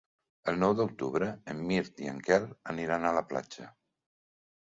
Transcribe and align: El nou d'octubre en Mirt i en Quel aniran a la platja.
El 0.51 0.55
nou 0.61 0.71
d'octubre 0.77 1.25
en 1.53 1.59
Mirt 1.71 2.01
i 2.05 2.09
en 2.13 2.23
Quel 2.29 2.49
aniran 2.73 3.07
a 3.09 3.13
la 3.19 3.25
platja. 3.35 3.67